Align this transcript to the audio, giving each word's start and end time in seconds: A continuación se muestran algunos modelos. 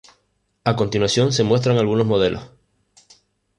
A 0.63 0.75
continuación 0.75 1.31
se 1.31 1.43
muestran 1.43 1.77
algunos 1.77 2.07
modelos. 2.07 2.41